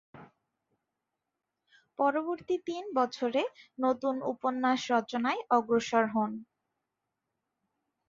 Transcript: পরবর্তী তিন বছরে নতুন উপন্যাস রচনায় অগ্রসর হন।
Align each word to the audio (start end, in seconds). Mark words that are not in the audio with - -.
পরবর্তী 1.99 2.55
তিন 2.67 2.83
বছরে 2.97 3.41
নতুন 3.79 4.15
উপন্যাস 4.33 4.79
রচনায় 4.93 5.41
অগ্রসর 5.57 6.05
হন। 6.13 6.31